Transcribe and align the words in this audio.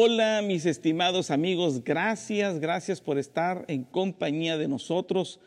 Hola 0.00 0.42
mis 0.42 0.64
estimados 0.64 1.32
amigos, 1.32 1.82
gracias, 1.82 2.60
gracias 2.60 3.00
por 3.00 3.18
estar 3.18 3.64
en 3.66 3.82
compañía 3.82 4.56
de 4.56 4.68
nosotros 4.68 5.40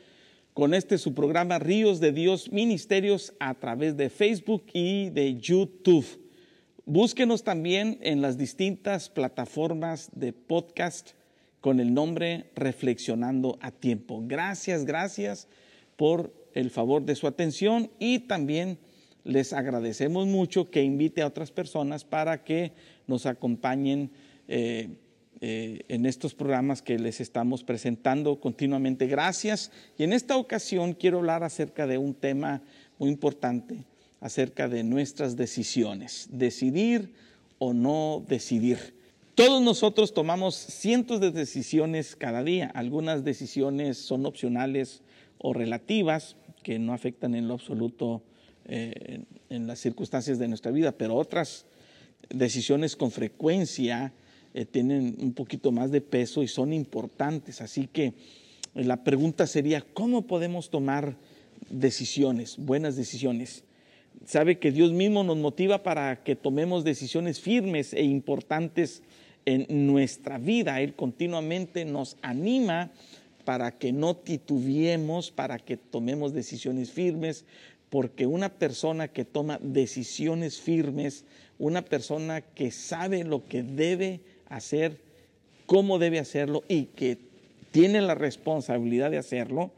con 0.54 0.74
este 0.74 0.98
su 0.98 1.14
programa 1.14 1.58
Ríos 1.58 2.02
de 2.02 2.12
Dios 2.12 2.52
Ministerios 2.52 3.34
a 3.40 3.54
través 3.54 3.96
de 3.96 4.10
Facebook 4.10 4.66
y 4.74 5.10
de 5.12 5.38
YouTube. 5.38 6.06
Búsquenos 6.84 7.46
también 7.46 7.98
en 8.02 8.22
las 8.22 8.38
distintas 8.38 9.08
plataformas 9.08 10.10
de 10.12 10.34
podcast 10.34 11.12
con 11.62 11.80
el 11.80 11.94
nombre 11.94 12.52
Reflexionando 12.54 13.58
a 13.62 13.72
Tiempo. 13.72 14.22
Gracias, 14.22 14.84
gracias 14.84 15.48
por 15.96 16.34
el 16.54 16.72
favor 16.72 17.06
de 17.06 17.16
su 17.16 17.26
atención 17.26 17.90
y 18.00 18.20
también 18.20 18.80
les 19.24 19.54
agradecemos 19.54 20.28
mucho 20.28 20.70
que 20.70 20.84
invite 20.84 21.22
a 21.22 21.28
otras 21.28 21.52
personas 21.52 22.04
para 22.04 22.44
que 22.44 22.74
nos 23.08 23.26
acompañen 23.26 24.12
eh, 24.54 24.90
eh, 25.40 25.86
en 25.88 26.06
estos 26.06 26.36
programas 26.36 26.82
que 26.82 27.00
les 27.00 27.22
estamos 27.22 27.64
presentando 27.64 28.42
continuamente. 28.42 29.08
Gracias. 29.08 29.72
Y 29.98 30.04
en 30.04 30.12
esta 30.12 30.36
ocasión 30.36 30.92
quiero 30.92 31.20
hablar 31.20 31.46
acerca 31.46 31.88
de 31.88 31.98
un 31.98 32.14
tema 32.14 32.62
muy 33.00 33.10
importante, 33.10 33.86
acerca 34.20 34.68
de 34.68 34.84
nuestras 34.84 35.38
decisiones, 35.38 36.28
decidir 36.34 37.14
o 37.60 37.74
no 37.74 38.26
decidir. 38.28 38.94
Todos 39.34 39.62
nosotros 39.62 40.14
tomamos 40.14 40.54
cientos 40.56 41.22
de 41.22 41.32
decisiones 41.32 42.18
cada 42.18 42.44
día. 42.44 42.70
Algunas 42.76 43.24
decisiones 43.24 43.98
son 43.98 44.26
opcionales 44.26 45.02
o 45.38 45.54
relativas, 45.54 46.36
que 46.62 46.78
no 46.78 46.94
afectan 46.94 47.36
en 47.36 47.48
lo 47.48 47.54
absoluto 47.54 48.22
eh, 48.66 49.22
en 49.50 49.66
las 49.66 49.80
circunstancias 49.80 50.40
de 50.40 50.50
nuestra 50.50 50.74
vida, 50.74 50.92
pero 50.92 51.16
otras 51.16 51.66
decisiones 52.30 52.98
con 52.98 53.12
frecuencia 53.12 54.14
eh, 54.54 54.66
tienen 54.66 55.16
un 55.20 55.34
poquito 55.34 55.72
más 55.72 55.92
de 55.92 56.02
peso 56.02 56.44
y 56.44 56.48
son 56.48 56.74
importantes. 56.74 57.62
Así 57.62 57.88
que 57.88 58.06
eh, 58.06 58.14
la 58.84 59.04
pregunta 59.04 59.48
sería, 59.48 59.82
¿cómo 59.94 60.28
podemos 60.28 60.70
tomar 60.70 61.16
decisiones, 61.70 62.58
buenas 62.58 62.96
decisiones? 62.96 63.64
Sabe 64.26 64.60
que 64.60 64.72
Dios 64.72 64.92
mismo 64.92 65.24
nos 65.24 65.38
motiva 65.38 65.84
para 65.84 66.24
que 66.24 66.36
tomemos 66.36 66.84
decisiones 66.84 67.40
firmes 67.40 67.94
e 67.94 68.04
importantes 68.04 69.02
en 69.46 69.66
nuestra 69.88 70.38
vida. 70.38 70.82
Él 70.82 70.94
continuamente 70.96 71.86
nos 71.86 72.18
anima 72.22 72.92
para 73.46 73.78
que 73.78 73.92
no 73.92 74.16
titubiemos, 74.16 75.32
para 75.32 75.58
que 75.58 75.78
tomemos 75.78 76.34
decisiones 76.34 76.92
firmes, 76.92 77.46
porque 77.90 78.26
una 78.26 78.50
persona 78.50 79.08
que 79.08 79.26
toma 79.26 79.60
decisiones 79.62 80.62
firmes, 80.62 81.26
una 81.58 81.82
persona 81.82 82.42
que 82.42 82.72
sabe 82.72 83.24
lo 83.24 83.46
que 83.48 83.64
debe 83.64 84.22
hacer, 84.52 84.98
cómo 85.66 86.00
debe 86.00 86.20
hacerlo 86.20 86.64
y 86.68 86.86
que 86.86 87.18
tiene 87.72 88.02
la 88.02 88.16
responsabilidad 88.16 89.10
de 89.10 89.18
hacerlo, 89.18 89.72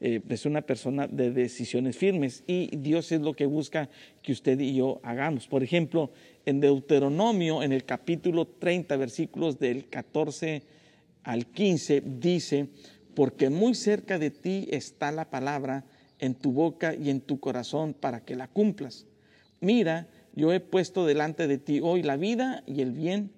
eh, 0.00 0.20
es 0.28 0.46
una 0.46 0.62
persona 0.62 1.08
de 1.08 1.32
decisiones 1.32 1.96
firmes 1.96 2.44
y 2.46 2.76
Dios 2.76 3.10
es 3.10 3.20
lo 3.20 3.32
que 3.34 3.46
busca 3.46 3.88
que 4.22 4.32
usted 4.32 4.60
y 4.60 4.76
yo 4.76 5.00
hagamos. 5.02 5.48
Por 5.48 5.62
ejemplo, 5.64 6.10
en 6.46 6.60
Deuteronomio, 6.60 7.62
en 7.62 7.72
el 7.72 7.84
capítulo 7.84 8.46
30, 8.46 8.96
versículos 8.96 9.58
del 9.58 9.88
14 9.88 10.62
al 11.24 11.46
15, 11.46 12.02
dice, 12.04 12.68
porque 13.14 13.50
muy 13.50 13.74
cerca 13.74 14.18
de 14.18 14.30
ti 14.30 14.68
está 14.70 15.10
la 15.10 15.28
palabra 15.30 15.84
en 16.20 16.34
tu 16.34 16.52
boca 16.52 16.94
y 16.94 17.10
en 17.10 17.20
tu 17.20 17.40
corazón 17.40 17.94
para 17.94 18.20
que 18.20 18.36
la 18.36 18.46
cumplas. 18.46 19.06
Mira, 19.60 20.06
yo 20.34 20.52
he 20.52 20.60
puesto 20.60 21.06
delante 21.06 21.48
de 21.48 21.58
ti 21.58 21.80
hoy 21.82 22.02
la 22.02 22.16
vida 22.16 22.62
y 22.66 22.82
el 22.82 22.92
bien, 22.92 23.32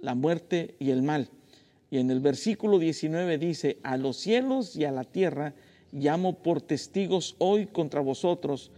la 0.00 0.14
muerte 0.14 0.74
y 0.78 0.90
el 0.90 1.02
mal. 1.02 1.28
Y 1.90 1.98
en 1.98 2.10
el 2.10 2.20
versículo 2.20 2.78
19 2.78 3.38
dice, 3.38 3.78
a 3.82 3.96
los 3.96 4.16
cielos 4.16 4.76
y 4.76 4.84
a 4.84 4.92
la 4.92 5.04
tierra 5.04 5.54
llamo 5.92 6.34
por 6.34 6.60
testigos 6.60 7.34
hoy 7.38 7.66
contra 7.66 8.00
vosotros 8.00 8.70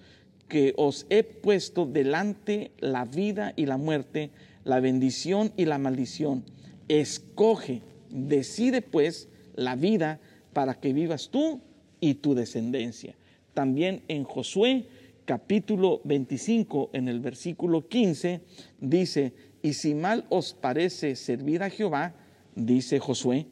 que 0.49 0.75
os 0.77 1.07
he 1.11 1.23
puesto 1.23 1.87
delante 1.87 2.73
la 2.79 3.05
vida 3.05 3.53
y 3.57 3.67
la 3.67 3.77
muerte, 3.77 4.31
la 4.65 4.81
bendición 4.81 5.53
y 5.57 5.65
la 5.65 5.79
maldición. 5.79 6.45
Escoge, 6.89 7.83
decide 8.11 8.83
pues 8.83 9.29
la 9.55 9.77
vida 9.77 10.21
para 10.53 10.75
que 10.75 10.93
vivas 10.93 11.29
tú 11.31 11.61
y 12.01 12.15
tu 12.15 12.35
descendencia. 12.35 13.15
También 13.55 14.03
en 14.09 14.25
Josué 14.25 14.87
capítulo 15.25 16.01
25, 16.05 16.91
en 16.93 17.09
el 17.09 17.21
versículo 17.21 17.89
15, 17.89 18.41
dice, 18.81 19.33
y 19.63 19.75
si 19.75 19.95
mal 19.95 20.25
os 20.29 20.55
parece 20.55 21.15
servir 21.17 21.63
a 21.63 21.71
Jehová, 21.71 22.15
dice 22.57 22.99
Josué, 22.99 23.47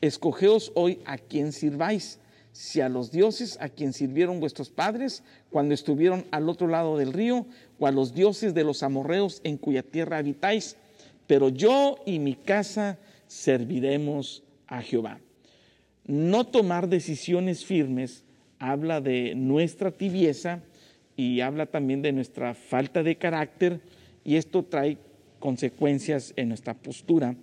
escogeos 0.00 0.72
hoy 0.74 1.00
a 1.04 1.18
quien 1.18 1.52
sirváis, 1.52 2.20
si 2.52 2.80
a 2.80 2.88
los 2.88 3.10
dioses 3.10 3.58
a 3.60 3.68
quien 3.68 3.92
sirvieron 3.92 4.40
vuestros 4.40 4.70
padres 4.70 5.22
cuando 5.50 5.74
estuvieron 5.74 6.24
al 6.30 6.48
otro 6.48 6.68
lado 6.68 6.96
del 6.96 7.12
río, 7.12 7.46
o 7.78 7.86
a 7.86 7.92
los 7.92 8.14
dioses 8.14 8.54
de 8.54 8.64
los 8.64 8.82
amorreos 8.82 9.40
en 9.44 9.58
cuya 9.58 9.82
tierra 9.82 10.18
habitáis, 10.18 10.76
pero 11.26 11.48
yo 11.48 11.96
y 12.06 12.18
mi 12.18 12.34
casa 12.34 12.98
serviremos 13.26 14.42
a 14.66 14.80
Jehová. 14.80 15.20
No 16.06 16.46
tomar 16.46 16.88
decisiones 16.88 17.64
firmes 17.64 18.24
habla 18.58 19.00
de 19.00 19.34
nuestra 19.34 19.90
tibieza 19.90 20.62
y 21.16 21.40
habla 21.40 21.66
también 21.66 22.00
de 22.00 22.12
nuestra 22.12 22.54
falta 22.54 23.02
de 23.02 23.16
carácter 23.16 23.80
y 24.24 24.36
esto 24.36 24.64
trae 24.64 24.98
consecuencias 25.38 26.32
en 26.36 26.48
nuestra 26.48 26.74
postura 26.74 27.34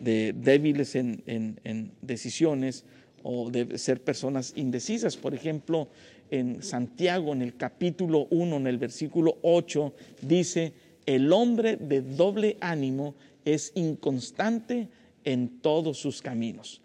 de 0.00 0.32
débiles 0.32 0.94
en, 0.94 1.92
decisiones 2.00 2.84
o 3.22 3.50
de 3.50 3.78
ser 3.78 4.02
personas 4.02 4.54
indecisas. 4.56 5.16
Por 5.16 5.34
ejemplo, 5.34 5.88
en 6.30 6.62
Santiago, 6.62 7.32
en 7.32 7.42
el 7.42 7.56
capítulo 7.56 8.26
1, 8.30 8.56
en 8.56 8.66
el 8.66 8.78
versículo 8.78 9.38
8, 9.42 9.92
dice, 10.22 10.72
el 11.06 11.32
hombre 11.32 11.76
de 11.76 12.02
doble 12.02 12.56
ánimo 12.60 13.14
es 13.44 13.72
inconstante 13.74 14.88
en 15.24 15.60
todos 15.60 15.98
sus 15.98 16.22
caminos. 16.22 16.80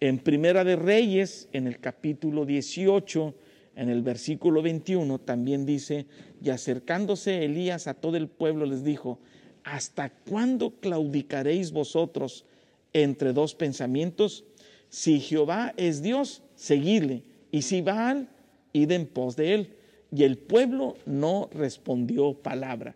En 0.00 0.18
Primera 0.18 0.64
de 0.64 0.76
Reyes, 0.76 1.48
en 1.52 1.66
el 1.66 1.78
capítulo 1.78 2.44
18, 2.44 3.34
en 3.76 3.88
el 3.88 4.02
versículo 4.02 4.60
21, 4.60 5.20
también 5.20 5.64
dice, 5.64 6.06
y 6.42 6.50
acercándose 6.50 7.44
Elías 7.44 7.86
a 7.86 7.94
todo 7.94 8.16
el 8.16 8.28
pueblo 8.28 8.66
les 8.66 8.84
dijo, 8.84 9.18
¿hasta 9.64 10.10
cuándo 10.10 10.70
claudicaréis 10.80 11.72
vosotros 11.72 12.44
entre 12.92 13.32
dos 13.32 13.54
pensamientos? 13.54 14.44
Si 14.88 15.20
Jehová 15.20 15.74
es 15.76 16.02
Dios, 16.02 16.42
seguidle, 16.54 17.22
y 17.50 17.62
si 17.62 17.80
Baal, 17.80 18.28
id 18.72 18.90
en 18.90 19.06
pos 19.06 19.36
de 19.36 19.54
él. 19.54 19.70
Y 20.10 20.24
el 20.24 20.36
pueblo 20.38 20.96
no 21.06 21.48
respondió 21.52 22.34
palabra. 22.34 22.94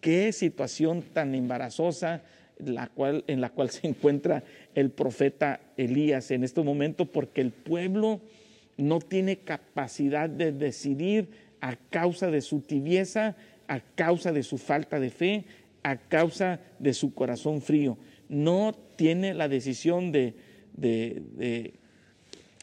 Qué 0.00 0.32
situación 0.32 1.02
tan 1.02 1.34
embarazosa 1.34 2.22
la 2.58 2.88
cual, 2.88 3.24
en 3.26 3.40
la 3.40 3.50
cual 3.50 3.70
se 3.70 3.86
encuentra 3.86 4.44
el 4.74 4.90
profeta 4.90 5.60
Elías 5.76 6.30
en 6.30 6.44
este 6.44 6.62
momento, 6.62 7.06
porque 7.06 7.40
el 7.40 7.52
pueblo 7.52 8.20
no 8.76 9.00
tiene 9.00 9.38
capacidad 9.38 10.28
de 10.28 10.52
decidir 10.52 11.28
a 11.60 11.76
causa 11.76 12.30
de 12.30 12.40
su 12.40 12.60
tibieza, 12.60 13.36
a 13.66 13.80
causa 13.80 14.32
de 14.32 14.42
su 14.42 14.56
falta 14.56 15.00
de 15.00 15.10
fe, 15.10 15.44
a 15.82 15.96
causa 15.96 16.60
de 16.78 16.94
su 16.94 17.14
corazón 17.14 17.60
frío. 17.62 17.98
No 18.28 18.74
tiene 18.96 19.34
la 19.34 19.48
decisión 19.48 20.12
de, 20.12 20.34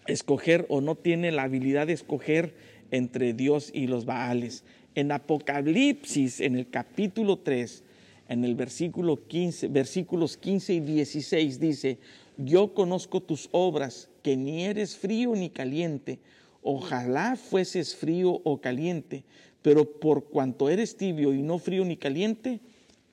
escoger 0.08 0.66
o 0.70 0.82
no 0.82 0.96
tiene 0.96 1.32
la 1.32 1.44
habilidad 1.44 1.88
de 1.88 1.94
escoger 1.94 2.54
entre 2.92 3.34
Dios 3.34 3.72
y 3.74 3.88
los 3.88 4.06
Baales. 4.06 4.64
En 4.94 5.12
Apocalipsis, 5.12 6.40
en 6.40 6.56
el 6.56 6.70
capítulo 6.70 7.40
3, 7.40 7.84
en 8.30 8.44
el 8.44 8.56
versículo 8.56 9.28
15, 9.28 9.68
versículos 9.68 10.38
15 10.38 10.74
y 10.74 10.80
16 10.80 11.60
dice, 11.60 12.00
yo 12.38 12.74
conozco 12.74 13.22
tus 13.22 13.50
obras, 13.52 14.10
que 14.22 14.36
ni 14.36 14.66
eres 14.66 14.98
frío 14.98 15.36
ni 15.36 15.50
caliente. 15.50 16.20
Ojalá 16.64 17.36
fueses 17.36 17.96
frío 17.96 18.42
o 18.44 18.60
caliente, 18.60 19.24
pero 19.62 20.00
por 20.00 20.26
cuanto 20.26 20.70
eres 20.70 20.98
tibio 20.98 21.34
y 21.34 21.42
no 21.42 21.60
frío 21.60 21.86
ni 21.86 21.96
caliente, 21.96 22.60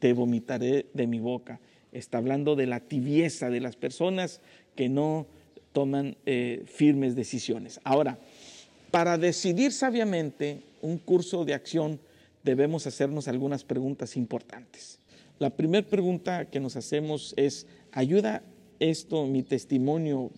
te 0.02 0.14
vomitaré 0.14 0.86
de 0.94 1.06
mi 1.06 1.20
boca. 1.20 1.60
Está 1.92 2.18
hablando 2.18 2.56
de 2.56 2.66
la 2.66 2.80
tibieza 2.80 3.50
de 3.50 3.60
las 3.60 3.76
personas 3.76 4.40
que 4.74 4.88
no 4.88 5.28
toman 5.72 6.16
eh, 6.26 6.64
firmes 6.66 7.14
decisiones. 7.14 7.78
Ahora, 7.84 8.18
para 8.90 9.16
decidir 9.16 9.70
sabiamente 9.70 10.62
un 10.80 10.98
curso 10.98 11.44
de 11.44 11.54
acción 11.54 12.00
debemos 12.42 12.88
hacernos 12.88 13.28
algunas 13.28 13.62
preguntas 13.62 14.16
importantes. 14.16 14.98
La 15.38 15.50
primera 15.50 15.86
pregunta 15.86 16.46
que 16.46 16.58
nos 16.58 16.74
hacemos 16.74 17.32
es, 17.36 17.68
¿ayuda 17.92 18.42
esto 18.80 19.28
mi 19.28 19.44
testimonio 19.44 20.32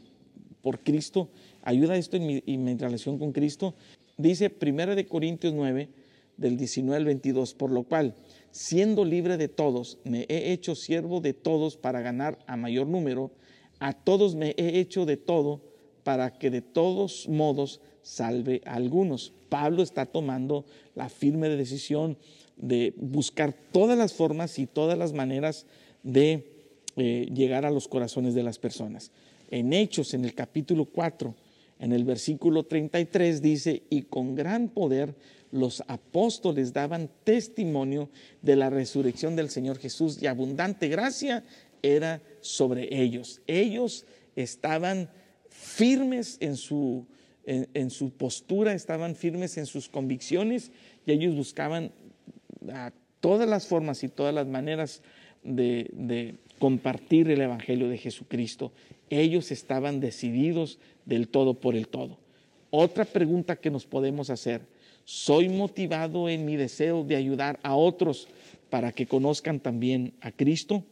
por 0.60 0.80
Cristo? 0.80 1.30
¿Ayuda 1.62 1.96
esto 1.96 2.18
en 2.18 2.26
mi, 2.26 2.42
en 2.46 2.64
mi 2.64 2.74
relación 2.76 3.18
con 3.18 3.32
Cristo? 3.32 3.74
Dice 4.18 4.54
1 4.60 4.94
de 4.94 5.06
Corintios 5.06 5.54
9, 5.54 5.88
del 6.36 6.58
19 6.58 6.96
al 6.96 7.04
22, 7.06 7.54
por 7.54 7.70
lo 7.70 7.84
cual, 7.84 8.14
siendo 8.54 9.04
libre 9.04 9.36
de 9.36 9.48
todos, 9.48 9.98
me 10.04 10.26
he 10.28 10.52
hecho 10.52 10.76
siervo 10.76 11.20
de 11.20 11.34
todos 11.34 11.76
para 11.76 12.02
ganar 12.02 12.38
a 12.46 12.56
mayor 12.56 12.86
número, 12.86 13.32
a 13.80 13.92
todos 13.94 14.36
me 14.36 14.54
he 14.56 14.78
hecho 14.78 15.06
de 15.06 15.16
todo 15.16 15.60
para 16.04 16.38
que 16.38 16.50
de 16.50 16.62
todos 16.62 17.28
modos 17.28 17.80
salve 18.02 18.60
a 18.64 18.74
algunos. 18.74 19.32
Pablo 19.48 19.82
está 19.82 20.06
tomando 20.06 20.64
la 20.94 21.08
firme 21.08 21.48
decisión 21.48 22.16
de 22.56 22.94
buscar 22.96 23.56
todas 23.72 23.98
las 23.98 24.12
formas 24.12 24.60
y 24.60 24.66
todas 24.66 24.96
las 24.96 25.12
maneras 25.12 25.66
de 26.04 26.46
eh, 26.96 27.26
llegar 27.34 27.66
a 27.66 27.72
los 27.72 27.88
corazones 27.88 28.34
de 28.34 28.44
las 28.44 28.60
personas. 28.60 29.10
En 29.50 29.72
Hechos, 29.72 30.14
en 30.14 30.24
el 30.24 30.32
capítulo 30.32 30.84
4, 30.84 31.34
en 31.84 31.92
el 31.92 32.04
versículo 32.04 32.64
33 32.64 33.42
dice, 33.42 33.82
y 33.90 34.04
con 34.04 34.34
gran 34.34 34.70
poder 34.70 35.14
los 35.50 35.82
apóstoles 35.86 36.72
daban 36.72 37.10
testimonio 37.24 38.08
de 38.40 38.56
la 38.56 38.70
resurrección 38.70 39.36
del 39.36 39.50
Señor 39.50 39.78
Jesús 39.78 40.16
y 40.22 40.26
abundante 40.26 40.88
gracia 40.88 41.44
era 41.82 42.22
sobre 42.40 43.02
ellos. 43.02 43.42
Ellos 43.46 44.06
estaban 44.34 45.10
firmes 45.50 46.38
en 46.40 46.56
su, 46.56 47.06
en, 47.44 47.90
su 47.90 48.12
postura, 48.12 48.72
estaban 48.72 49.14
firmes 49.14 49.58
en 49.58 49.66
sus 49.66 49.90
convicciones 49.90 50.72
y 51.04 51.12
ellos 51.12 51.36
buscaban 51.36 51.92
todas 53.20 53.46
las 53.46 53.66
formas 53.66 54.02
y 54.04 54.08
todas 54.08 54.34
las 54.34 54.46
maneras 54.46 55.02
de, 55.42 55.90
de 55.92 56.36
compartir 56.58 57.30
el 57.30 57.40
Evangelio 57.40 57.88
de 57.88 57.98
Jesucristo. 57.98 58.72
Ellos 59.10 59.50
estaban 59.50 60.00
decididos 60.00 60.78
del 61.04 61.28
todo 61.28 61.54
por 61.54 61.76
el 61.76 61.88
todo. 61.88 62.18
Otra 62.70 63.04
pregunta 63.04 63.56
que 63.56 63.70
nos 63.70 63.86
podemos 63.86 64.30
hacer, 64.30 64.62
¿soy 65.04 65.48
motivado 65.48 66.28
en 66.28 66.44
mi 66.44 66.56
deseo 66.56 67.04
de 67.04 67.16
ayudar 67.16 67.60
a 67.62 67.76
otros 67.76 68.28
para 68.70 68.92
que 68.92 69.06
conozcan 69.06 69.60
también 69.60 70.14
a 70.20 70.32
Cristo? 70.32 70.82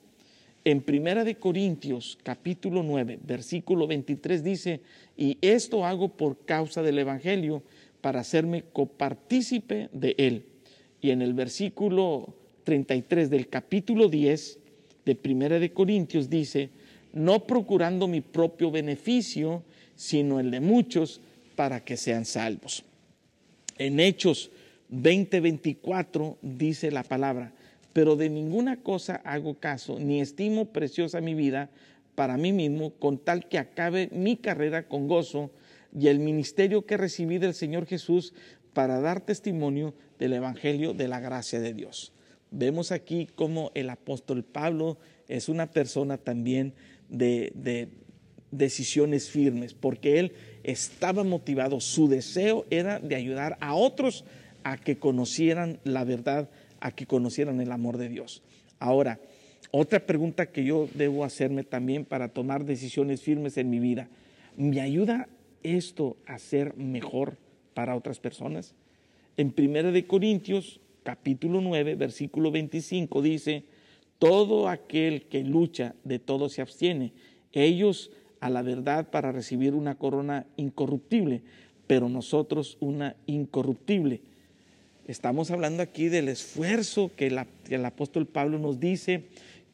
En 0.64 0.81
Primera 0.81 1.25
de 1.25 1.35
Corintios, 1.35 2.17
capítulo 2.23 2.85
9, 2.85 3.19
versículo 3.26 3.88
23 3.88 4.44
dice, 4.44 4.81
"Y 5.17 5.38
esto 5.41 5.85
hago 5.85 6.09
por 6.09 6.44
causa 6.44 6.82
del 6.82 7.00
evangelio, 7.00 7.64
para 8.00 8.20
hacerme 8.20 8.62
copartícipe 8.73 9.88
de 9.93 10.14
él." 10.19 10.44
Y 11.00 11.11
en 11.11 11.20
el 11.20 11.35
versículo 11.35 12.35
33 12.62 13.29
del 13.29 13.49
capítulo 13.49 14.09
10 14.09 14.61
de 15.04 15.14
Primera 15.14 15.58
de 15.58 15.72
Corintios 15.72 16.31
dice, 16.31 16.70
"No 17.12 17.46
procurando 17.46 18.08
mi 18.08 18.20
propio 18.20 18.70
beneficio, 18.70 19.62
sino 19.96 20.40
el 20.40 20.50
de 20.50 20.60
muchos, 20.60 21.20
para 21.56 21.84
que 21.84 21.96
sean 21.96 22.25
salvos." 22.25 22.84
En 23.78 24.00
Hechos 24.00 24.50
20:24 24.88 26.38
dice 26.43 26.90
la 26.90 27.02
palabra, 27.02 27.52
pero 27.93 28.16
de 28.16 28.28
ninguna 28.28 28.76
cosa 28.76 29.16
hago 29.25 29.54
caso, 29.54 29.99
ni 29.99 30.20
estimo 30.20 30.66
preciosa 30.66 31.20
mi 31.20 31.34
vida 31.34 31.70
para 32.14 32.37
mí 32.37 32.52
mismo, 32.52 32.90
con 32.90 33.19
tal 33.19 33.49
que 33.49 33.58
acabe 33.58 34.08
mi 34.12 34.37
carrera 34.37 34.87
con 34.87 35.08
gozo 35.08 35.50
y 35.99 36.08
el 36.08 36.19
ministerio 36.19 36.87
que 36.87 36.96
recibí 36.96 37.38
del 37.38 37.54
Señor 37.54 37.87
Jesús 37.87 38.34
para 38.72 39.00
dar 39.00 39.20
testimonio 39.20 39.94
del 40.19 40.34
Evangelio 40.34 40.94
de 40.94 41.08
la 41.08 41.20
gracia 41.20 41.60
de 41.60 41.75
Dios. 41.75 42.12
Vemos 42.52 42.93
aquí 42.93 43.28
cómo 43.34 43.72
el 43.75 43.90
apóstol 43.90 44.44
Pablo 44.44 44.99
es 45.26 45.49
una 45.49 45.70
persona 45.70 46.19
también 46.19 46.75
de, 47.08 47.52
de 47.54 47.88
decisiones 48.50 49.31
firmes, 49.31 49.75
porque 49.75 50.20
él 50.20 50.32
estaba 50.62 51.25
motivado, 51.25 51.81
su 51.81 52.08
deseo 52.08 52.66
era 52.70 53.00
de 53.00 53.16
ayudar 53.16 53.56
a 53.60 53.75
otros 53.75 54.25
a 54.62 54.76
que 54.76 54.99
conocieran 54.99 55.81
la 55.84 56.04
verdad 56.04 56.49
a 56.82 56.90
que 56.90 57.06
conocieran 57.06 57.60
el 57.60 57.72
amor 57.72 57.96
de 57.96 58.08
Dios. 58.08 58.43
Ahora, 58.81 59.20
otra 59.70 60.04
pregunta 60.04 60.46
que 60.50 60.64
yo 60.64 60.88
debo 60.94 61.25
hacerme 61.25 61.62
también 61.62 62.04
para 62.04 62.28
tomar 62.28 62.64
decisiones 62.64 63.22
firmes 63.22 63.56
en 63.56 63.70
mi 63.70 63.78
vida, 63.78 64.08
¿me 64.56 64.81
ayuda 64.81 65.28
esto 65.62 66.16
a 66.26 66.38
ser 66.38 66.76
mejor 66.76 67.38
para 67.72 67.96
otras 67.96 68.19
personas? 68.19 68.75
En 69.37 69.54
1 69.56 69.93
de 69.93 70.06
Corintios, 70.06 70.81
capítulo 71.02 71.60
9, 71.60 71.94
versículo 71.94 72.50
25 72.50 73.22
dice, 73.22 73.64
todo 74.19 74.69
aquel 74.69 75.22
que 75.22 75.43
lucha 75.43 75.94
de 76.04 76.19
todo 76.19 76.49
se 76.49 76.62
abstiene, 76.62 77.12
ellos 77.52 78.10
a 78.40 78.50
la 78.50 78.62
verdad 78.62 79.08
para 79.10 79.32
recibir 79.32 79.75
una 79.75 79.96
corona 79.96 80.46
incorruptible, 80.56 81.43
pero 81.87 82.08
nosotros 82.08 82.76
una 82.81 83.16
incorruptible. 83.26 84.20
Estamos 85.06 85.50
hablando 85.50 85.82
aquí 85.82 86.08
del 86.08 86.28
esfuerzo 86.28 87.10
que, 87.16 87.26
el 87.26 87.84
apóstol 87.84 88.26
Pablo 88.26 88.58
nos 88.58 88.81
dice 88.81 89.25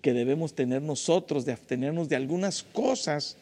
que 0.00 0.12
debemos 0.12 0.54
tener 0.54 0.82
nosotros, 0.82 1.44
de 1.44 1.52
abstenernos 1.52 2.08
de 2.08 2.16
algunas 2.16 2.62
cosas 2.62 3.36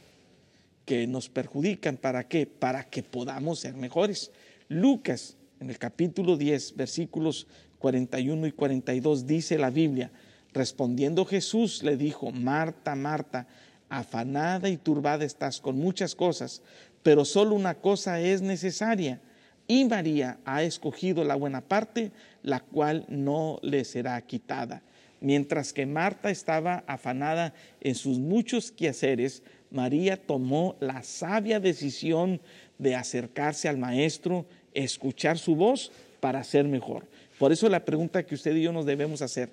que 0.85 1.07
nos 1.07 1.29
perjudican. 1.29 1.97
¿Para 1.97 2.27
qué? 2.29 2.47
Para 2.47 2.85
que 2.85 3.03
podamos 3.03 3.61
ser 3.61 3.75
mejores. 3.75 4.31
Lucas, 4.69 5.37
en 5.61 5.71
el 5.71 5.79
capítulo 5.79 6.37
10, 6.37 6.77
versículos 6.77 7.47
41 7.79 8.47
y 8.47 8.53
42, 8.53 9.27
dice 9.27 9.59
la 9.59 9.71
Biblia, 9.71 10.11
respondiendo 10.53 11.25
Jesús 11.25 11.83
le 11.83 11.97
dijo, 11.97 12.31
Marta, 12.31 12.95
Marta, 12.95 13.47
afanada 13.89 14.69
y 14.69 14.77
turbada 14.77 15.25
estás 15.25 15.61
con 15.61 15.79
muchas 15.79 16.15
cosas, 16.15 16.63
pero 17.03 17.25
solo 17.25 17.55
una 17.55 17.75
cosa 17.75 18.21
es 18.21 18.43
necesaria 18.43 19.21
y 19.69 19.85
María 19.85 20.39
ha 20.45 20.63
escogido 20.63 21.25
la 21.25 21.35
buena 21.35 21.61
parte, 21.61 22.13
la 22.43 22.61
cual 22.61 23.05
no 23.09 23.59
le 23.63 23.85
será 23.85 24.21
quitada. 24.23 24.83
Mientras 25.21 25.73
que 25.73 25.87
Marta 25.87 26.31
estaba 26.31 26.85
afanada 26.87 27.55
en 27.81 27.95
sus 27.95 28.19
muchos 28.19 28.71
quehaceres, 28.71 29.43
María 29.71 30.17
tomó 30.17 30.77
la 30.81 31.03
sabia 31.03 31.59
decisión 31.59 32.41
de 32.79 32.95
acercarse 32.95 33.69
al 33.69 33.79
Maestro, 33.79 34.47
escuchar 34.75 35.39
su 35.39 35.57
voz 35.57 35.91
para 36.21 36.45
ser 36.45 36.67
mejor. 36.67 37.07
Por 37.39 37.53
eso 37.53 37.69
la 37.69 37.85
pregunta 37.85 38.25
que 38.25 38.35
usted 38.35 38.57
y 38.57 38.63
yo 38.63 38.73
nos 38.73 38.87
debemos 38.87 39.21
hacer, 39.23 39.51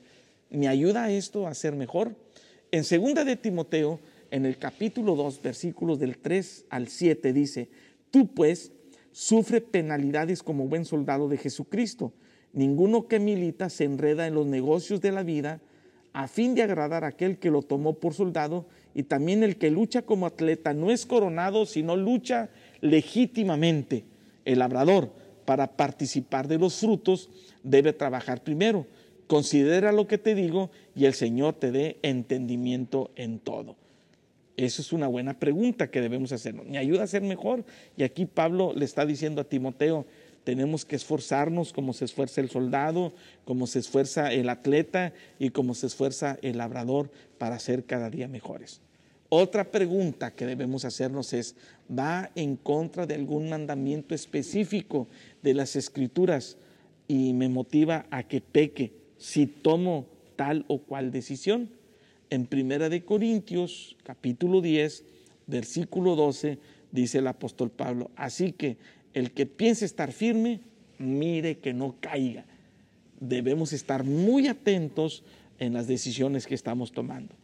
¿me 0.49 0.67
ayuda 0.67 1.11
esto 1.11 1.47
a 1.47 1.53
ser 1.53 1.75
mejor? 1.75 2.15
En 2.71 2.83
segunda 2.83 3.25
de 3.25 3.35
Timoteo, 3.35 3.99
en 4.31 4.45
el 4.45 4.57
capítulo 4.57 5.15
2, 5.15 5.41
versículos 5.41 5.99
del 5.99 6.17
3 6.17 6.65
al 6.69 6.87
7, 6.87 7.33
dice, 7.33 7.69
tú 8.09 8.33
pues, 8.33 8.71
sufre 9.11 9.61
penalidades 9.61 10.41
como 10.41 10.67
buen 10.67 10.85
soldado 10.85 11.27
de 11.27 11.37
Jesucristo. 11.37 12.13
Ninguno 12.53 13.07
que 13.07 13.19
milita 13.19 13.69
se 13.69 13.83
enreda 13.83 14.27
en 14.27 14.35
los 14.35 14.45
negocios 14.45 15.01
de 15.01 15.11
la 15.11 15.23
vida 15.23 15.59
a 16.13 16.27
fin 16.27 16.55
de 16.55 16.63
agradar 16.63 17.03
a 17.03 17.07
aquel 17.07 17.37
que 17.37 17.49
lo 17.49 17.63
tomó 17.63 17.95
por 17.95 18.13
soldado 18.13 18.67
y 18.93 19.03
también 19.03 19.43
el 19.43 19.57
que 19.57 19.71
lucha 19.71 20.03
como 20.03 20.27
atleta 20.27 20.73
no 20.73 20.91
es 20.91 21.05
coronado, 21.05 21.65
sino 21.65 21.95
lucha 21.95 22.49
legítimamente. 22.81 24.05
El 24.45 24.59
labrador, 24.59 25.11
para 25.45 25.75
participar 25.75 26.47
de 26.47 26.57
los 26.57 26.75
frutos, 26.75 27.29
debe 27.63 27.93
trabajar 27.93 28.43
primero. 28.43 28.85
Considera 29.27 29.91
lo 29.91 30.07
que 30.07 30.17
te 30.17 30.35
digo 30.35 30.69
y 30.95 31.05
el 31.05 31.13
Señor 31.13 31.53
te 31.53 31.71
dé 31.71 31.97
entendimiento 32.01 33.11
en 33.15 33.39
todo. 33.39 33.75
Eso 34.57 34.81
es 34.81 34.93
una 34.93 35.07
buena 35.07 35.39
pregunta 35.39 35.89
que 35.89 36.01
debemos 36.01 36.31
hacernos. 36.31 36.67
¿Me 36.67 36.77
ayuda 36.77 37.03
a 37.03 37.07
ser 37.07 37.23
mejor? 37.23 37.65
Y 37.97 38.03
aquí 38.03 38.25
Pablo 38.25 38.73
le 38.75 38.85
está 38.85 39.05
diciendo 39.05 39.41
a 39.41 39.45
Timoteo, 39.45 40.05
tenemos 40.43 40.85
que 40.85 40.95
esforzarnos 40.95 41.73
como 41.73 41.93
se 41.93 42.05
esfuerza 42.05 42.41
el 42.41 42.49
soldado, 42.49 43.13
como 43.45 43.65
se 43.65 43.79
esfuerza 43.79 44.31
el 44.31 44.49
atleta 44.49 45.13
y 45.39 45.49
como 45.49 45.73
se 45.73 45.87
esfuerza 45.87 46.37
el 46.41 46.57
labrador 46.57 47.09
para 47.37 47.57
ser 47.59 47.85
cada 47.85 48.09
día 48.09 48.27
mejores. 48.27 48.81
Otra 49.35 49.71
pregunta 49.71 50.29
que 50.35 50.45
debemos 50.45 50.85
hacernos 50.85 51.33
es, 51.33 51.55
¿va 51.89 52.29
en 52.35 52.55
contra 52.55 53.07
de 53.07 53.15
algún 53.15 53.49
mandamiento 53.49 54.13
específico 54.13 55.07
de 55.41 55.55
las 55.55 55.75
escrituras 55.75 56.57
y 57.07 57.33
me 57.33 57.49
motiva 57.49 58.05
a 58.11 58.23
que 58.23 58.41
peque 58.41 58.93
si 59.17 59.47
tomo 59.47 60.05
tal 60.35 60.65
o 60.67 60.79
cual 60.79 61.11
decisión? 61.11 61.69
en 62.33 62.47
Primera 62.47 62.89
de 62.89 63.05
Corintios, 63.05 63.95
capítulo 64.03 64.59
10, 64.59 65.03
versículo 65.45 66.15
12, 66.15 66.57
dice 66.91 67.19
el 67.19 67.27
apóstol 67.27 67.69
Pablo, 67.69 68.09
así 68.15 68.51
que 68.53 68.77
el 69.13 69.31
que 69.31 69.45
piense 69.45 69.85
estar 69.85 70.11
firme, 70.11 70.61
mire 70.97 71.59
que 71.59 71.73
no 71.73 71.95
caiga. 71.99 72.45
Debemos 73.19 73.71
estar 73.71 74.03
muy 74.03 74.47
atentos 74.47 75.23
en 75.59 75.73
las 75.73 75.85
decisiones 75.85 76.47
que 76.47 76.55
estamos 76.55 76.91
tomando. 76.91 77.35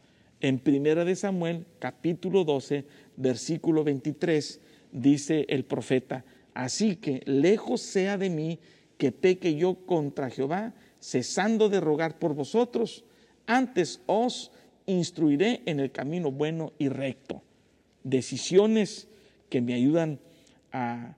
En 0.41 0.59
Primera 0.59 1.03
de 1.03 1.15
Samuel, 1.15 1.65
capítulo 1.79 2.45
12, 2.45 2.85
versículo 3.17 3.83
23, 3.83 4.61
dice 4.91 5.45
el 5.49 5.65
profeta, 5.65 6.23
así 6.53 6.95
que 6.95 7.21
lejos 7.25 7.81
sea 7.81 8.17
de 8.17 8.29
mí 8.29 8.59
que 8.97 9.11
peque 9.11 9.55
yo 9.55 9.85
contra 9.85 10.29
Jehová, 10.29 10.73
cesando 11.01 11.69
de 11.69 11.79
rogar 11.79 12.19
por 12.19 12.35
vosotros, 12.35 13.03
antes 13.47 14.01
os 14.05 14.51
instruiré 14.85 15.61
en 15.65 15.79
el 15.79 15.91
camino 15.91 16.31
bueno 16.31 16.73
y 16.77 16.89
recto. 16.89 17.41
Decisiones 18.03 19.07
que 19.49 19.61
me 19.61 19.73
ayudan 19.73 20.19
a, 20.71 21.15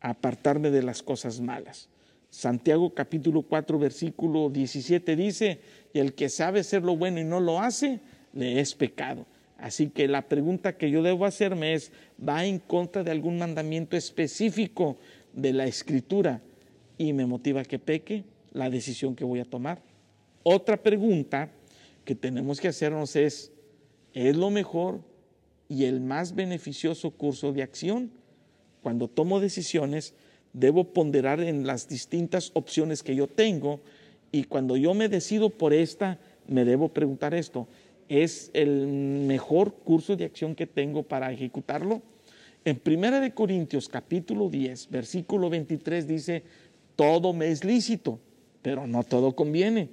apartarme 0.00 0.70
de 0.70 0.82
las 0.82 1.02
cosas 1.02 1.40
malas. 1.40 1.88
Santiago 2.30 2.94
capítulo 2.94 3.42
4 3.42 3.78
versículo 3.78 4.48
17 4.48 5.16
dice, 5.16 5.60
y 5.92 5.98
el 5.98 6.14
que 6.14 6.28
sabe 6.28 6.60
hacer 6.60 6.82
lo 6.82 6.96
bueno 6.96 7.20
y 7.20 7.24
no 7.24 7.40
lo 7.40 7.60
hace, 7.60 8.00
le 8.32 8.60
es 8.60 8.74
pecado. 8.74 9.26
Así 9.58 9.88
que 9.88 10.06
la 10.06 10.28
pregunta 10.28 10.76
que 10.76 10.90
yo 10.90 11.02
debo 11.02 11.24
hacerme 11.24 11.74
es, 11.74 11.90
¿va 12.26 12.44
en 12.46 12.60
contra 12.60 13.02
de 13.02 13.10
algún 13.10 13.38
mandamiento 13.38 13.96
específico 13.96 14.96
de 15.32 15.52
la 15.52 15.66
escritura 15.66 16.40
y 16.96 17.12
me 17.12 17.26
motiva 17.26 17.62
a 17.62 17.64
que 17.64 17.78
peque? 17.78 18.24
La 18.52 18.70
decisión 18.70 19.16
que 19.16 19.24
voy 19.24 19.40
a 19.40 19.44
tomar. 19.44 19.82
Otra 20.44 20.76
pregunta 20.76 21.50
que 22.04 22.14
tenemos 22.14 22.60
que 22.60 22.68
hacernos 22.68 23.16
es, 23.16 23.52
¿es 24.14 24.36
lo 24.36 24.50
mejor 24.50 25.00
y 25.68 25.84
el 25.84 26.00
más 26.00 26.34
beneficioso 26.34 27.10
curso 27.10 27.52
de 27.52 27.62
acción? 27.62 28.10
Cuando 28.80 29.08
tomo 29.08 29.40
decisiones, 29.40 30.14
debo 30.52 30.92
ponderar 30.92 31.40
en 31.40 31.66
las 31.66 31.88
distintas 31.88 32.52
opciones 32.54 33.02
que 33.02 33.16
yo 33.16 33.26
tengo 33.26 33.80
y 34.30 34.44
cuando 34.44 34.76
yo 34.76 34.94
me 34.94 35.08
decido 35.08 35.50
por 35.50 35.72
esta, 35.72 36.18
me 36.46 36.64
debo 36.64 36.88
preguntar 36.88 37.34
esto, 37.34 37.68
¿es 38.08 38.50
el 38.54 38.86
mejor 38.86 39.74
curso 39.74 40.16
de 40.16 40.24
acción 40.24 40.54
que 40.54 40.66
tengo 40.66 41.02
para 41.02 41.32
ejecutarlo? 41.32 42.02
En 42.64 42.80
1 42.84 43.20
de 43.20 43.32
Corintios 43.32 43.88
capítulo 43.88 44.48
10, 44.48 44.90
versículo 44.90 45.48
23 45.48 46.06
dice, 46.06 46.42
todo 46.96 47.32
me 47.32 47.50
es 47.50 47.64
lícito, 47.64 48.18
pero 48.62 48.86
no 48.86 49.04
todo 49.04 49.34
conviene. 49.36 49.88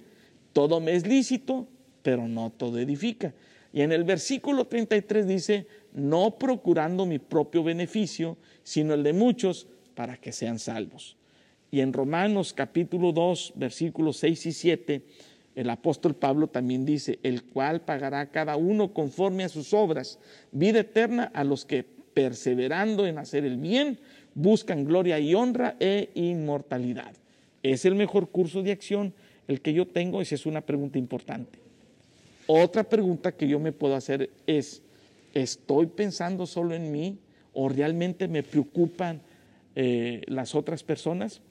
Todo 0.54 0.80
me 0.80 0.96
es 0.96 1.06
lícito, 1.06 1.68
pero 2.02 2.28
no 2.28 2.52
todo 2.52 2.80
edifica. 2.80 3.34
Y 3.72 3.82
en 3.82 3.92
el 3.92 4.04
versículo 4.06 4.66
33 4.66 5.28
dice, 5.28 5.68
no 5.94 6.38
procurando 6.38 7.06
mi 7.06 7.20
propio 7.20 7.64
beneficio, 7.64 8.38
sino 8.64 8.94
el 8.94 9.04
de 9.04 9.14
muchos, 9.14 9.68
para 9.96 10.18
que 10.18 10.32
sean 10.32 10.60
salvos. 10.60 11.18
Y 11.72 11.82
en 11.82 11.94
Romanos 11.94 12.54
capítulo 12.54 13.12
2, 13.12 13.54
versículos 13.56 14.18
6 14.18 14.46
y 14.46 14.52
7, 14.54 15.06
el 15.56 15.70
apóstol 15.70 16.16
Pablo 16.16 16.48
también 16.48 16.86
dice, 16.86 17.20
el 17.24 17.44
cual 17.44 17.82
pagará 17.82 18.30
cada 18.30 18.58
uno 18.58 18.94
conforme 18.94 19.46
a 19.46 19.50
sus 19.50 19.74
obras, 19.74 20.20
vida 20.52 20.82
eterna 20.82 21.32
a 21.34 21.44
los 21.44 21.66
que 21.66 21.84
perseverando 21.84 23.08
en 23.08 23.18
hacer 23.18 23.46
el 23.46 23.58
bien, 23.58 24.00
buscan 24.34 24.84
gloria 24.84 25.20
y 25.20 25.34
honra 25.34 25.76
e 25.80 26.10
inmortalidad. 26.14 27.14
¿Es 27.64 27.86
el 27.86 27.96
mejor 27.96 28.30
curso 28.30 28.62
de 28.64 28.72
acción 28.72 29.14
el 29.48 29.62
que 29.62 29.74
yo 29.74 29.88
tengo? 29.88 30.22
Esa 30.22 30.36
es 30.36 30.46
una 30.46 30.62
pregunta 30.62 31.00
importante. 31.00 31.60
Otra 32.48 32.84
pregunta 32.84 33.32
que 33.32 33.48
yo 33.48 33.60
me 33.60 33.72
puedo 33.72 33.96
hacer 33.96 34.30
es, 34.46 34.84
¿estoy 35.34 35.88
pensando 35.88 36.46
solo 36.46 36.76
en 36.76 36.92
mí 36.92 37.18
o 37.54 37.70
realmente 37.70 38.28
me 38.28 38.44
preocupan 38.44 39.22
eh, 39.76 40.22
las 40.28 40.54
otras 40.54 40.84
personas? 40.84 41.42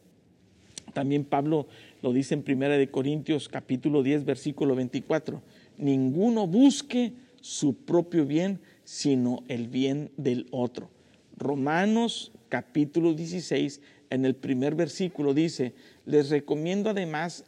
También 0.92 1.25
Pablo 1.25 1.66
lo 2.04 2.12
dice 2.12 2.34
en 2.34 2.44
1 2.46 2.68
de 2.68 2.90
Corintios 2.90 3.49
capítulo 3.49 4.02
10 4.02 4.26
versículo 4.26 4.75
24, 4.75 5.40
ninguno 5.78 6.46
busque 6.46 7.14
su 7.40 7.76
propio 7.76 8.26
bien, 8.26 8.61
sino 8.84 9.42
el 9.49 9.68
bien 9.68 10.11
del 10.18 10.46
otro. 10.50 10.90
Romanos 11.38 12.30
capítulo 12.50 13.14
16 13.14 13.80
en 14.11 14.26
el 14.26 14.34
primer 14.34 14.75
versículo 14.75 15.32
dice, 15.32 15.73
les 16.04 16.28
recomiendo 16.28 16.90
además 16.90 17.46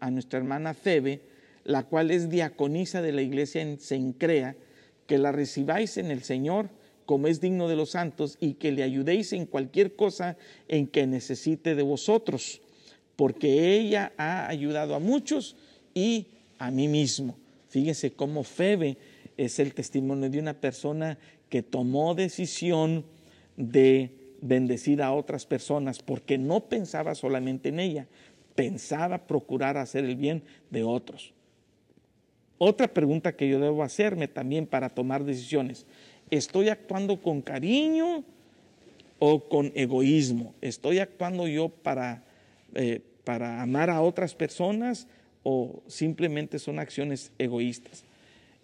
a 0.00 0.10
nuestra 0.10 0.38
hermana 0.38 0.72
Febe, 0.72 1.20
la 1.64 1.82
cual 1.82 2.10
es 2.10 2.30
diaconisa 2.30 3.02
de 3.02 3.12
la 3.12 3.20
iglesia 3.20 3.60
en 3.60 3.78
Sencrea, 3.78 4.56
que 5.06 5.18
la 5.18 5.32
recibáis 5.32 5.98
en 5.98 6.10
el 6.10 6.22
Señor 6.22 6.70
como 7.04 7.26
es 7.26 7.42
digno 7.42 7.68
de 7.68 7.76
los 7.76 7.90
santos 7.90 8.38
y 8.40 8.54
que 8.54 8.72
le 8.72 8.84
ayudéis 8.84 9.34
en 9.34 9.44
cualquier 9.44 9.96
cosa 9.96 10.38
en 10.66 10.86
que 10.86 11.06
necesite 11.06 11.74
de 11.74 11.82
vosotros, 11.82 12.62
porque 13.18 13.74
ella 13.76 14.12
ha 14.16 14.46
ayudado 14.46 14.94
a 14.94 15.00
muchos 15.00 15.56
y 15.92 16.28
a 16.56 16.70
mí 16.70 16.86
mismo. 16.86 17.36
Fíjese 17.68 18.12
cómo 18.12 18.44
Febe 18.44 18.96
es 19.36 19.58
el 19.58 19.74
testimonio 19.74 20.30
de 20.30 20.38
una 20.38 20.54
persona 20.54 21.18
que 21.48 21.64
tomó 21.64 22.14
decisión 22.14 23.04
de 23.56 24.12
bendecir 24.40 25.02
a 25.02 25.12
otras 25.12 25.46
personas 25.46 25.98
porque 25.98 26.38
no 26.38 26.68
pensaba 26.68 27.16
solamente 27.16 27.70
en 27.70 27.80
ella, 27.80 28.06
pensaba 28.54 29.26
procurar 29.26 29.78
hacer 29.78 30.04
el 30.04 30.14
bien 30.14 30.44
de 30.70 30.84
otros. 30.84 31.34
Otra 32.58 32.86
pregunta 32.86 33.34
que 33.34 33.48
yo 33.48 33.58
debo 33.58 33.82
hacerme 33.82 34.28
también 34.28 34.64
para 34.64 34.90
tomar 34.90 35.24
decisiones, 35.24 35.86
¿estoy 36.30 36.68
actuando 36.68 37.20
con 37.20 37.42
cariño 37.42 38.22
o 39.18 39.48
con 39.48 39.72
egoísmo? 39.74 40.54
¿Estoy 40.60 41.00
actuando 41.00 41.48
yo 41.48 41.68
para, 41.68 42.22
eh, 42.74 43.02
para 43.28 43.60
amar 43.60 43.90
a 43.90 44.00
otras 44.00 44.34
personas 44.34 45.06
o 45.42 45.82
simplemente 45.86 46.58
son 46.58 46.78
acciones 46.78 47.30
egoístas? 47.36 48.04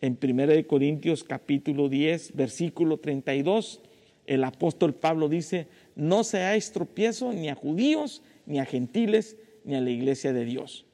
En 0.00 0.18
1 0.18 0.66
Corintios 0.66 1.22
capítulo 1.22 1.90
10, 1.90 2.34
versículo 2.34 2.96
32, 2.96 3.82
el 4.24 4.42
apóstol 4.42 4.94
Pablo 4.94 5.28
dice, 5.28 5.66
no 5.96 6.24
seáis 6.24 6.72
tropiezo 6.72 7.34
ni 7.34 7.50
a 7.50 7.54
judíos, 7.54 8.22
ni 8.46 8.58
a 8.58 8.64
gentiles, 8.64 9.36
ni 9.64 9.74
a 9.74 9.82
la 9.82 9.90
iglesia 9.90 10.32
de 10.32 10.46
Dios. 10.46 10.86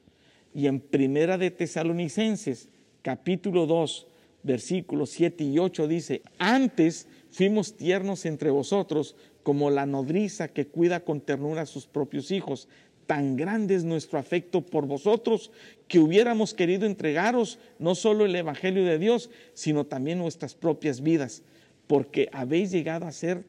Y 0.53 0.67
en 0.67 0.81
Primera 0.81 1.37
de 1.37 1.49
Tesalonicenses 1.49 2.67
capítulo 3.01 3.67
2, 3.67 4.05
versículos 4.43 5.11
7 5.11 5.45
y 5.45 5.59
8 5.59 5.87
dice, 5.87 6.23
antes 6.39 7.07
fuimos 7.29 7.77
tiernos 7.77 8.25
entre 8.25 8.49
vosotros 8.49 9.15
como 9.43 9.69
la 9.69 9.85
nodriza 9.85 10.49
que 10.49 10.67
cuida 10.67 11.05
con 11.05 11.21
ternura 11.21 11.61
a 11.61 11.65
sus 11.65 11.87
propios 11.87 12.31
hijos. 12.31 12.67
Tan 13.07 13.35
grande 13.35 13.75
es 13.75 13.83
nuestro 13.83 14.19
afecto 14.19 14.61
por 14.61 14.85
vosotros 14.85 15.51
que 15.87 15.99
hubiéramos 15.99 16.53
querido 16.53 16.85
entregaros 16.85 17.59
no 17.79 17.95
solo 17.95 18.25
el 18.25 18.35
Evangelio 18.35 18.85
de 18.85 18.97
Dios, 18.97 19.29
sino 19.53 19.85
también 19.85 20.19
nuestras 20.19 20.55
propias 20.55 21.01
vidas, 21.01 21.43
porque 21.87 22.29
habéis 22.31 22.71
llegado 22.71 23.05
a 23.05 23.11
ser, 23.11 23.43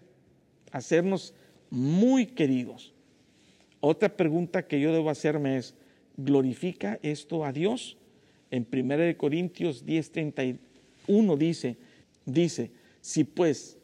sernos 0.80 1.34
muy 1.70 2.26
queridos. 2.26 2.92
Otra 3.80 4.16
pregunta 4.16 4.66
que 4.66 4.80
yo 4.80 4.92
debo 4.92 5.10
hacerme 5.10 5.58
es, 5.58 5.74
¿glorifica 6.16 6.98
esto 7.02 7.44
a 7.44 7.52
Dios? 7.52 7.96
En 8.50 8.66
1 8.70 9.16
Corintios 9.16 9.86
10:31 9.86 11.36
dice, 11.36 11.76
dice, 12.26 12.70
si 13.00 13.24
pues 13.24 13.78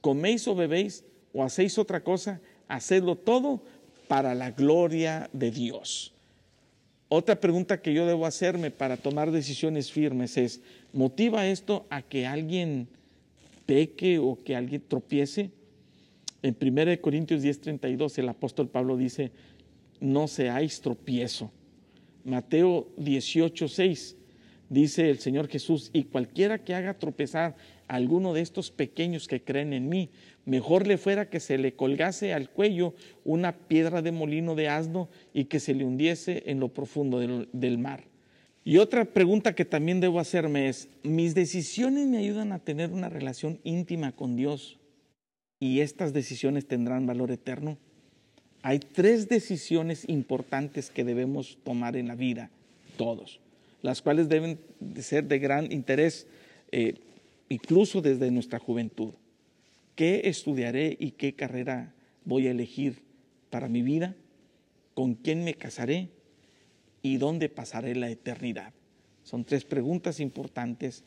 coméis 0.00 0.48
o 0.48 0.54
bebéis 0.54 1.04
o 1.32 1.44
hacéis 1.44 1.78
otra 1.78 2.02
cosa, 2.02 2.40
hacedlo 2.66 3.16
todo 3.16 3.62
para 4.08 4.34
la 4.34 4.50
gloria 4.50 5.30
de 5.32 5.50
Dios. 5.50 6.12
Otra 7.08 7.40
pregunta 7.40 7.80
que 7.80 7.94
yo 7.94 8.06
debo 8.06 8.26
hacerme 8.26 8.70
para 8.70 8.96
tomar 8.96 9.30
decisiones 9.30 9.90
firmes 9.90 10.36
es, 10.36 10.60
¿motiva 10.92 11.46
esto 11.46 11.86
a 11.88 12.02
que 12.02 12.26
alguien 12.26 12.88
peque 13.64 14.18
o 14.18 14.38
que 14.42 14.56
alguien 14.56 14.82
tropiece? 14.86 15.50
En 16.42 16.56
1 16.60 17.00
Corintios 17.00 17.42
10:32 17.42 18.18
el 18.18 18.28
apóstol 18.28 18.68
Pablo 18.68 18.96
dice, 18.96 19.30
no 20.00 20.28
seáis 20.28 20.80
tropiezo. 20.80 21.50
Mateo 22.24 22.88
18, 22.98 23.68
6, 23.68 24.16
dice 24.68 25.08
el 25.08 25.18
Señor 25.18 25.48
Jesús, 25.48 25.90
y 25.92 26.04
cualquiera 26.04 26.58
que 26.58 26.74
haga 26.74 26.98
tropezar 26.98 27.56
a 27.88 27.94
alguno 27.94 28.34
de 28.34 28.42
estos 28.42 28.70
pequeños 28.70 29.26
que 29.28 29.42
creen 29.42 29.72
en 29.72 29.88
mí, 29.88 30.10
mejor 30.48 30.86
le 30.86 30.96
fuera 30.96 31.28
que 31.28 31.40
se 31.40 31.58
le 31.58 31.74
colgase 31.74 32.32
al 32.32 32.48
cuello 32.48 32.94
una 33.24 33.52
piedra 33.52 34.00
de 34.00 34.12
molino 34.12 34.54
de 34.54 34.68
asno 34.68 35.08
y 35.34 35.44
que 35.44 35.60
se 35.60 35.74
le 35.74 35.84
hundiese 35.84 36.44
en 36.46 36.58
lo 36.58 36.68
profundo 36.68 37.20
del, 37.20 37.78
mar. 37.78 38.04
Y 38.64 38.78
otra 38.78 39.04
pregunta 39.04 39.54
que 39.54 39.66
también 39.66 40.00
debo 40.00 40.20
hacerme 40.20 40.68
es, 40.68 40.88
¿mis 41.02 41.34
decisiones 41.34 42.06
me 42.06 42.16
ayudan 42.16 42.52
a 42.52 42.58
tener 42.58 42.90
una 42.90 43.10
relación 43.10 43.60
íntima 43.62 44.12
con 44.12 44.36
Dios? 44.36 44.78
¿Y 45.60 45.80
estas 45.80 46.12
decisiones 46.12 46.66
tendrán 46.66 47.06
valor 47.06 47.30
eterno? 47.30 47.76
Hay 48.62 48.78
tres 48.78 49.28
decisiones 49.28 50.08
importantes 50.08 50.90
que 50.90 51.04
debemos 51.04 51.58
tomar 51.62 51.94
en 51.96 52.08
la 52.08 52.14
vida, 52.14 52.50
todos, 52.96 53.40
las 53.82 54.00
cuales 54.00 54.28
deben 54.28 54.58
de 54.80 55.02
ser 55.02 55.24
de 55.24 55.38
gran 55.38 55.70
interés, 55.70 56.26
eh, 56.72 56.94
incluso 57.48 58.00
desde 58.00 58.30
nuestra 58.30 58.58
juventud. 58.58 59.12
¿Qué 59.98 60.28
estudiaré 60.28 60.96
y 61.00 61.10
qué 61.10 61.34
carrera 61.34 61.92
voy 62.24 62.46
a 62.46 62.52
elegir 62.52 63.02
para 63.50 63.68
mi 63.68 63.82
vida? 63.82 64.14
¿Con 64.94 65.16
quién 65.16 65.42
me 65.42 65.54
casaré? 65.54 66.10
¿Y 67.02 67.16
dónde 67.16 67.48
pasaré 67.48 67.96
la 67.96 68.08
eternidad? 68.08 68.72
Son 69.24 69.44
tres 69.44 69.64
preguntas 69.64 70.20
importantes 70.20 71.02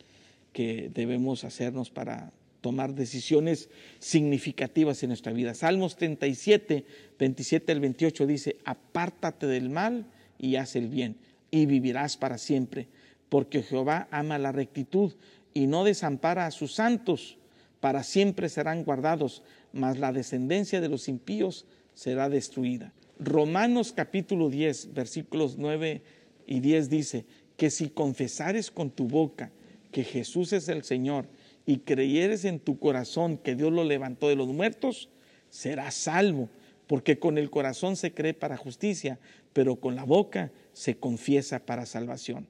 que 0.51 0.91
debemos 0.93 1.45
hacernos 1.45 1.89
para 1.89 2.33
tomar 2.59 2.93
decisiones 2.93 3.69
significativas 3.99 5.01
en 5.03 5.11
nuestra 5.11 5.31
vida. 5.31 5.53
Salmos 5.53 5.95
37, 5.95 6.83
27 7.17 7.71
al 7.71 7.79
28 7.79 8.27
dice, 8.27 8.57
apártate 8.65 9.47
del 9.47 9.69
mal 9.69 10.05
y 10.37 10.57
haz 10.57 10.75
el 10.75 10.89
bien, 10.89 11.15
y 11.49 11.65
vivirás 11.65 12.17
para 12.17 12.37
siempre, 12.37 12.89
porque 13.29 13.63
Jehová 13.63 14.09
ama 14.11 14.37
la 14.37 14.51
rectitud 14.51 15.13
y 15.53 15.67
no 15.67 15.85
desampara 15.85 16.45
a 16.45 16.51
sus 16.51 16.73
santos, 16.73 17.37
para 17.81 18.03
siempre 18.03 18.47
serán 18.47 18.85
guardados, 18.85 19.43
mas 19.73 19.99
la 19.99 20.13
descendencia 20.13 20.79
de 20.79 20.87
los 20.87 21.09
impíos 21.09 21.65
será 21.93 22.29
destruida. 22.29 22.93
Romanos 23.19 23.91
capítulo 23.91 24.49
10, 24.49 24.93
versículos 24.93 25.57
9 25.57 26.01
y 26.47 26.59
10 26.61 26.89
dice, 26.89 27.25
que 27.61 27.69
si 27.69 27.89
confesares 27.89 28.71
con 28.71 28.89
tu 28.89 29.07
boca 29.07 29.51
que 29.91 30.03
Jesús 30.03 30.51
es 30.53 30.67
el 30.67 30.83
Señor 30.83 31.27
y 31.65 31.77
creyeres 31.77 32.45
en 32.45 32.59
tu 32.59 32.79
corazón 32.79 33.37
que 33.37 33.55
Dios 33.55 33.71
lo 33.71 33.83
levantó 33.83 34.29
de 34.29 34.35
los 34.35 34.47
muertos, 34.47 35.09
serás 35.49 35.93
salvo, 35.93 36.49
porque 36.87 37.19
con 37.19 37.37
el 37.37 37.51
corazón 37.51 37.97
se 37.97 38.13
cree 38.13 38.33
para 38.33 38.57
justicia, 38.57 39.19
pero 39.53 39.75
con 39.75 39.95
la 39.95 40.05
boca 40.05 40.51
se 40.73 40.97
confiesa 40.97 41.65
para 41.65 41.85
salvación. 41.85 42.47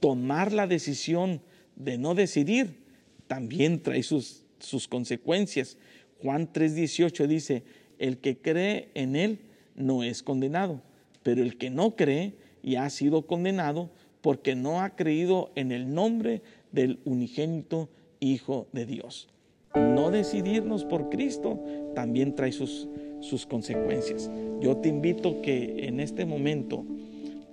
Tomar 0.00 0.52
la 0.52 0.66
decisión 0.66 1.40
de 1.76 1.96
no 1.96 2.16
decidir 2.16 2.80
también 3.28 3.82
trae 3.82 4.02
sus, 4.02 4.43
sus 4.64 4.88
consecuencias. 4.88 5.78
Juan 6.22 6.52
3:18 6.52 7.26
dice, 7.26 7.62
el 7.98 8.18
que 8.18 8.38
cree 8.38 8.88
en 8.94 9.16
Él 9.16 9.38
no 9.76 10.02
es 10.02 10.22
condenado, 10.22 10.82
pero 11.22 11.42
el 11.42 11.56
que 11.56 11.70
no 11.70 11.96
cree 11.96 12.34
y 12.62 12.76
ha 12.76 12.88
sido 12.90 13.26
condenado 13.26 13.90
porque 14.20 14.54
no 14.54 14.80
ha 14.80 14.96
creído 14.96 15.50
en 15.54 15.70
el 15.70 15.92
nombre 15.94 16.42
del 16.72 16.98
unigénito 17.04 17.88
Hijo 18.20 18.68
de 18.72 18.86
Dios. 18.86 19.28
No 19.74 20.10
decidirnos 20.10 20.84
por 20.84 21.10
Cristo 21.10 21.62
también 21.94 22.34
trae 22.34 22.52
sus, 22.52 22.88
sus 23.20 23.44
consecuencias. 23.44 24.30
Yo 24.60 24.78
te 24.78 24.88
invito 24.88 25.42
que 25.42 25.86
en 25.86 26.00
este 26.00 26.24
momento 26.24 26.86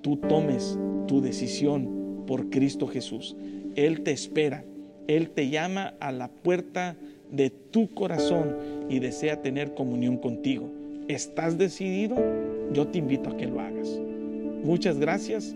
tú 0.01 0.15
tomes 0.17 0.77
tu 1.07 1.19
decisión 1.19 2.23
por 2.25 2.49
Cristo 2.49 2.87
Jesús. 2.87 3.35
Él 3.75 4.01
te 4.03 4.11
espera, 4.11 4.63
Él 5.15 5.31
te 5.31 5.49
llama 5.49 5.93
a 5.99 6.13
la 6.13 6.29
puerta 6.29 6.95
de 7.29 7.49
tu 7.49 7.93
corazón 7.93 8.55
y 8.89 8.99
desea 8.99 9.41
tener 9.41 9.73
comunión 9.73 10.17
contigo. 10.17 10.71
¿Estás 11.09 11.57
decidido? 11.57 12.15
Yo 12.71 12.87
te 12.87 12.99
invito 12.99 13.29
a 13.29 13.35
que 13.35 13.45
lo 13.45 13.59
hagas. 13.59 13.89
Muchas 14.63 14.99
gracias 14.99 15.53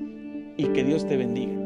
y 0.57 0.65
que 0.67 0.83
Dios 0.83 1.07
te 1.07 1.15
bendiga. 1.15 1.64